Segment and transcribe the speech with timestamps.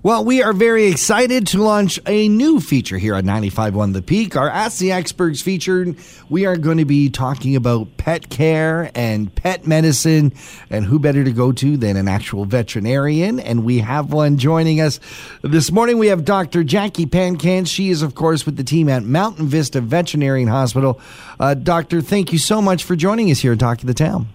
[0.00, 4.36] Well, we are very excited to launch a new feature here on 95.1 The Peak.
[4.36, 5.92] Our Ask the Experts feature.
[6.30, 10.34] We are going to be talking about pet care and pet medicine,
[10.70, 13.40] and who better to go to than an actual veterinarian?
[13.40, 15.00] And we have one joining us
[15.42, 15.98] this morning.
[15.98, 16.62] We have Dr.
[16.62, 17.66] Jacquie Pankatz.
[17.66, 21.00] She is, of course, with the team at Mountain Vista Veterinarian Hospital.
[21.40, 24.28] Uh, doctor, thank you so much for joining us here and Talk to the Town.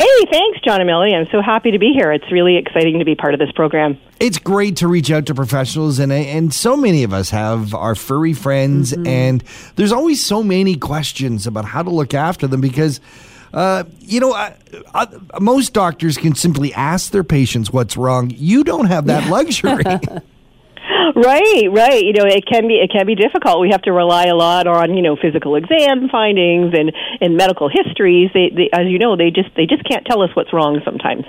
[0.00, 1.14] Hey, thanks, John Emily.
[1.14, 2.10] I'm so happy to be here.
[2.10, 3.98] It's really exciting to be part of this program.
[4.18, 7.94] It's great to reach out to professionals, and and so many of us have our
[7.94, 9.06] furry friends, mm-hmm.
[9.06, 9.44] and
[9.76, 12.98] there's always so many questions about how to look after them because.
[13.52, 14.54] Uh, you know, uh,
[14.94, 15.06] uh,
[15.40, 18.30] most doctors can simply ask their patients what's wrong.
[18.32, 19.82] You don't have that luxury.
[21.14, 22.04] Right, right.
[22.04, 23.60] You know, it can be it can be difficult.
[23.60, 27.68] We have to rely a lot on you know physical exam findings and and medical
[27.68, 28.30] histories.
[28.32, 31.24] They, they as you know, they just they just can't tell us what's wrong sometimes.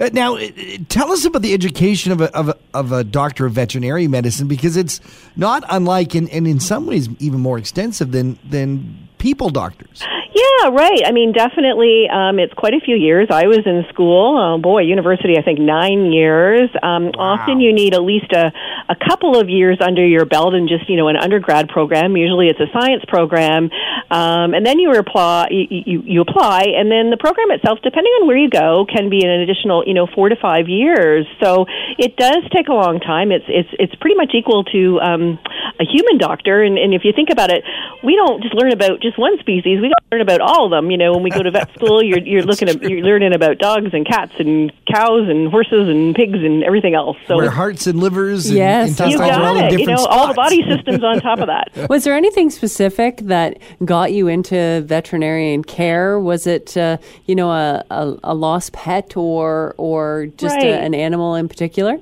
[0.00, 0.48] Uh, now, uh,
[0.88, 4.46] tell us about the education of a, of a, of a doctor of veterinary medicine
[4.46, 5.00] because it's
[5.36, 10.02] not unlike and, and in some ways even more extensive than than people doctors.
[10.36, 11.00] Yeah, right.
[11.06, 13.28] I mean, definitely, um, it's quite a few years.
[13.30, 16.68] I was in school, oh boy, university, I think nine years.
[16.82, 17.36] Um, wow.
[17.40, 18.52] Often you need at least a,
[18.88, 22.16] a couple of years under your belt and just, you know, an undergrad program.
[22.16, 23.70] Usually it's a science program.
[24.10, 28.12] Um, and then you apply, you, you, you apply, and then the program itself, depending
[28.20, 31.26] on where you go, can be an additional, you know, four to five years.
[31.42, 31.66] So
[31.98, 33.32] it does take a long time.
[33.32, 35.38] It's, it's, it's pretty much equal to um,
[35.80, 36.62] a human doctor.
[36.62, 37.64] And, and if you think about it,
[38.04, 39.80] we don't just learn about just one species.
[39.80, 40.90] We learn about all of them.
[40.90, 43.58] You know, when we go to vet school, you're you're looking at you're learning about
[43.58, 47.16] dogs and cats and cows and horses and pigs and everything else.
[47.26, 49.78] So where hearts and livers, and yes, you got it.
[49.78, 50.16] You know, spots.
[50.16, 51.88] all the body systems on top of that.
[51.88, 56.18] Was there anything specific that got you into veterinarian care?
[56.18, 60.66] Was it uh, you know a, a, a lost pet or or just right.
[60.66, 61.98] a, an animal in particular?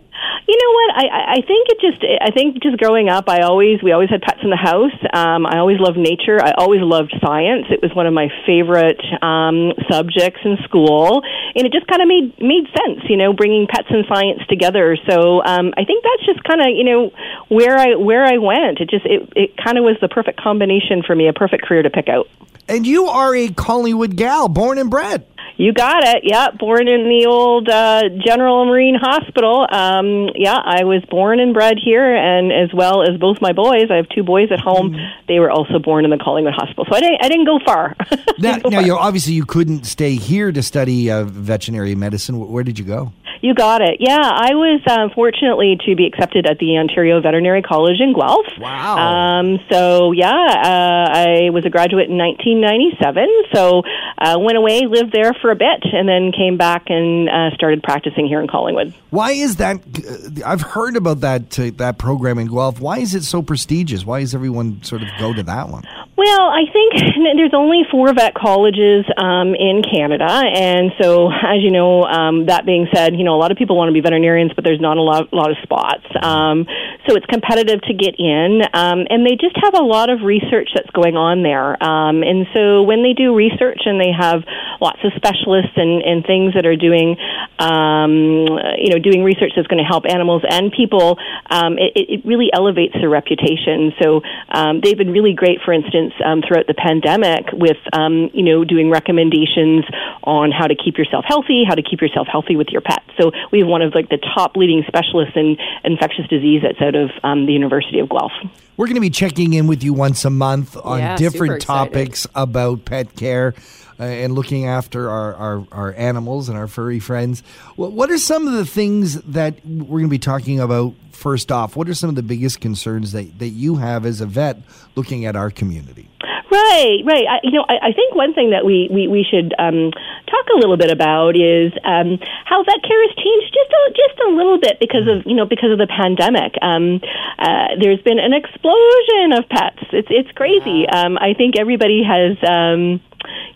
[0.46, 0.88] You know what?
[0.96, 4.20] I I think it just I think just growing up, I always we always had
[4.20, 4.92] pets in the house.
[5.12, 6.38] Um, I always loved nature.
[6.42, 7.66] I always loved science.
[7.70, 11.22] It was one of my favorite um, subjects in school,
[11.54, 13.00] and it just kind of made made sense.
[13.08, 14.96] You know, bringing pets and science together.
[15.08, 17.12] So um, I think that's just kind of you know
[17.48, 18.80] where I where I went.
[18.80, 21.82] It just it it kind of was the perfect combination for me, a perfect career
[21.82, 22.28] to pick out.
[22.68, 25.26] And you are a Collingwood gal, born and bred.
[25.56, 26.22] You got it.
[26.24, 29.66] Yeah, born in the old uh, General Marine Hospital.
[29.70, 33.86] Um, yeah, I was born and bred here, and as well as both my boys,
[33.90, 34.90] I have two boys at home.
[34.90, 35.26] Mm-hmm.
[35.28, 37.24] They were also born in the Collingwood Hospital, so I didn't.
[37.24, 37.94] I didn't go far.
[38.38, 38.98] now, go now far.
[38.98, 42.38] obviously you couldn't stay here to study uh, veterinary medicine.
[42.38, 43.12] Where did you go?
[43.44, 43.98] You got it.
[44.00, 48.46] Yeah, I was uh, fortunately to be accepted at the Ontario Veterinary College in Guelph.
[48.58, 48.96] Wow.
[48.96, 53.28] Um, so yeah, uh, I was a graduate in 1997.
[53.52, 53.82] So
[54.16, 57.82] uh, went away, lived there for a bit, and then came back and uh, started
[57.82, 58.94] practicing here in Collingwood.
[59.10, 59.76] Why is that?
[59.76, 62.80] Uh, I've heard about that uh, that program in Guelph.
[62.80, 64.06] Why is it so prestigious?
[64.06, 65.84] Why does everyone sort of go to that one?
[66.16, 66.94] Well, I think
[67.36, 72.64] there's only four vet colleges um, in Canada, and so as you know, um, that
[72.64, 74.96] being said, you know a lot of people want to be veterinarians, but there's not
[74.96, 76.06] a lot, lot of spots.
[76.22, 76.66] Um,
[77.08, 80.70] so it's competitive to get in, um, and they just have a lot of research
[80.74, 81.74] that's going on there.
[81.82, 84.46] Um, and so when they do research and they have
[84.80, 87.16] lots of specialists and, and things that are doing,
[87.58, 88.46] um,
[88.78, 91.18] you know, doing research that's going to help animals and people,
[91.50, 93.92] um, it, it really elevates their reputation.
[94.02, 98.42] So um, they've been really great, for instance, um, throughout the pandemic with, um, you
[98.42, 99.84] know, doing recommendations
[100.22, 103.02] on how to keep yourself healthy, how to keep yourself healthy with your pet.
[103.20, 106.94] So we have one of like the top leading specialists in infectious disease that's out
[106.94, 108.32] of um, the University of Guelph.
[108.76, 112.26] We're going to be checking in with you once a month on yeah, different topics
[112.34, 113.54] about pet care.
[113.98, 117.42] Uh, and looking after our, our, our, animals and our furry friends.
[117.76, 121.52] What, what are some of the things that we're going to be talking about first
[121.52, 121.76] off?
[121.76, 124.58] What are some of the biggest concerns that, that you have as a vet
[124.96, 126.08] looking at our community?
[126.50, 127.26] Right, right.
[127.26, 129.90] I, you know, I, I think one thing that we, we, we should um,
[130.30, 134.20] talk a little bit about is um, how vet care has changed just a, just
[134.20, 136.54] a little bit because of you know because of the pandemic.
[136.62, 137.00] Um,
[137.38, 139.82] uh, there's been an explosion of pets.
[139.92, 140.86] It's it's crazy.
[140.86, 142.36] Um, I think everybody has.
[142.46, 143.00] Um,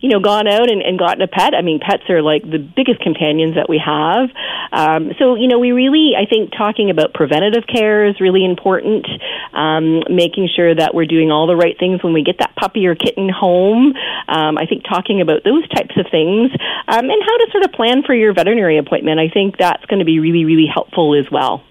[0.00, 1.54] you know, gone out and, and gotten a pet.
[1.54, 4.30] I mean, pets are like the biggest companions that we have.
[4.72, 9.06] Um, so, you know, we really, I think, talking about preventative care is really important.
[9.52, 12.86] Um, making sure that we're doing all the right things when we get that puppy
[12.86, 13.94] or kitten home.
[14.28, 16.50] Um, I think talking about those types of things
[16.86, 19.18] um, and how to sort of plan for your veterinary appointment.
[19.18, 21.64] I think that's going to be really, really helpful as well.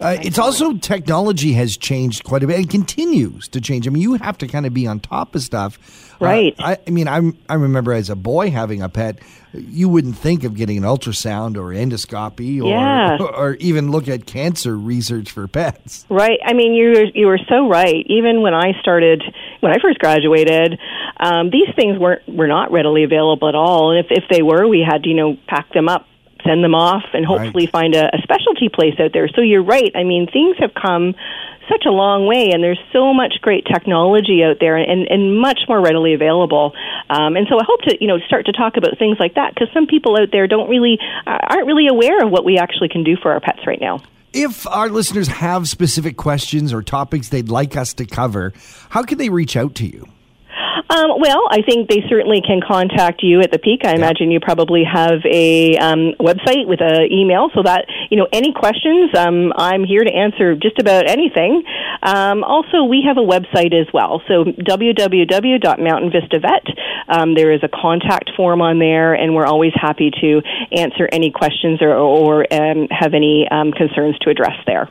[0.00, 3.86] Uh, it's also technology has changed quite a bit and continues to change.
[3.86, 5.78] I mean, you have to kind of be on top of stuff,
[6.20, 6.54] uh, right?
[6.58, 9.18] Uh, I, I, mean, I I remember as a boy having a pet,
[9.52, 13.18] you wouldn't think of getting an ultrasound or endoscopy or yeah.
[13.36, 16.06] or even look at cancer research for pets.
[16.08, 16.38] Right.
[16.44, 18.06] I mean, you you were so right.
[18.06, 19.22] Even when I started,
[19.60, 20.78] when I first graduated,
[21.18, 23.90] um, these things weren't were not readily available at all.
[23.90, 26.06] And if if they were, we had to you know pack them up
[26.48, 27.72] send them off and hopefully right.
[27.72, 29.28] find a, a specialty place out there.
[29.28, 29.92] So you're right.
[29.94, 31.14] I mean, things have come
[31.68, 35.60] such a long way, and there's so much great technology out there, and, and much
[35.68, 36.72] more readily available.
[37.10, 39.54] Um, and so I hope to you know start to talk about things like that
[39.54, 42.88] because some people out there don't really uh, aren't really aware of what we actually
[42.88, 44.00] can do for our pets right now.
[44.32, 48.52] If our listeners have specific questions or topics they'd like us to cover,
[48.90, 50.06] how can they reach out to you?
[50.90, 53.82] Um, well, I think they certainly can contact you at the peak.
[53.84, 53.96] I yeah.
[53.96, 58.54] imagine you probably have a um, website with an email, so that you know any
[58.54, 59.14] questions.
[59.14, 61.62] Um, I'm here to answer just about anything.
[62.02, 64.22] Um, also, we have a website as well.
[64.28, 66.74] So www.mountainvistavet.
[67.08, 70.40] Um, there is a contact form on there, and we're always happy to
[70.72, 73.46] answer any questions or, or um, have any
[73.76, 74.88] concerns to address there.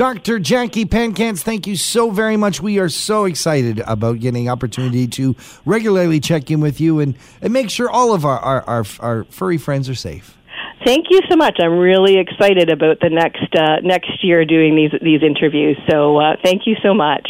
[0.00, 0.40] Dr.
[0.40, 2.62] Jacquie Pankatz, thank you so very much.
[2.62, 5.36] We are so excited about getting opportunity to
[5.66, 9.24] regularly check in with you and, and make sure all of our, our, our, our
[9.24, 10.38] furry friends are safe.
[10.86, 11.58] Thank you so much.
[11.62, 15.76] I'm really excited about the next uh, next year doing these these interviews.
[15.90, 17.28] So uh, thank you so much.